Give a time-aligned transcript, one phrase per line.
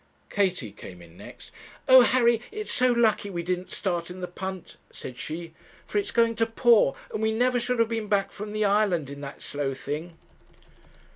[0.31, 1.51] Katie came in next.
[1.87, 2.01] 'Oh!
[2.01, 5.53] Harry, it's so lucky we didn't start in the punt,' said she,
[5.85, 9.11] 'for it's going to pour, and we never should have been back from the island
[9.11, 10.17] in that slow thing.'